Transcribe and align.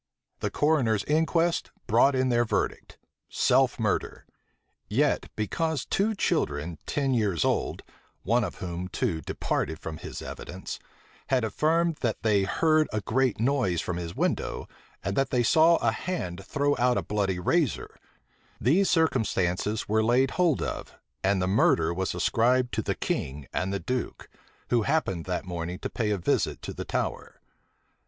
The 0.39 0.49
coroner's 0.49 1.03
inquest 1.03 1.69
brought 1.85 2.15
in 2.15 2.29
their 2.29 2.43
verdict, 2.43 2.97
self 3.29 3.79
murder; 3.79 4.25
yet 4.89 5.29
because 5.35 5.85
two 5.85 6.15
children 6.15 6.79
ten 6.87 7.13
years 7.13 7.45
old 7.45 7.83
(one 8.23 8.43
of 8.43 8.55
whom, 8.55 8.87
too, 8.87 9.21
departed 9.21 9.77
from 9.77 9.97
his 9.97 10.23
evidence) 10.23 10.79
had 11.27 11.43
affirmed 11.43 11.97
that 11.97 12.23
they 12.23 12.45
heard 12.45 12.87
a 12.91 13.01
great 13.01 13.39
noise 13.39 13.79
from 13.79 13.97
his 13.97 14.15
window, 14.15 14.67
and 15.03 15.15
that 15.15 15.29
they 15.29 15.43
saw 15.43 15.75
a 15.75 15.91
hand 15.91 16.43
throw 16.43 16.75
out 16.79 16.97
a 16.97 17.03
bloody 17.03 17.37
razor, 17.37 17.99
these 18.59 18.89
circumstances 18.89 19.87
were 19.87 20.03
laid 20.03 20.31
hold 20.31 20.63
of, 20.63 20.95
and 21.23 21.39
the 21.39 21.47
murder 21.47 21.93
was 21.93 22.15
ascribed 22.15 22.73
to 22.73 22.81
the 22.81 22.95
king 22.95 23.47
and 23.53 23.71
the 23.71 23.79
duke, 23.79 24.29
who 24.71 24.81
happened 24.81 25.25
that 25.25 25.45
morning 25.45 25.77
to 25.77 25.91
pay 25.91 26.09
a 26.09 26.17
visit 26.17 26.59
to 26.63 26.73
the 26.73 26.85
Tower. 26.85 27.39